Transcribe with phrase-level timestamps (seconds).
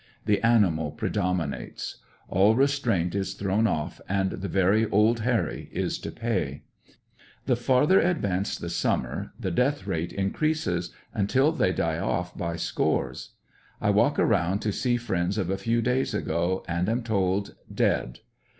[0.25, 1.97] The animal predominates.
[2.27, 6.63] All restraint is thrown off and the very Old Harrj^ is to pay.
[7.45, 12.55] The farther advanced the sum mer, the death rate increases, until they die off by
[12.55, 13.33] scores.
[13.79, 18.21] I walk around to see friends of a few days ago and am told "dead.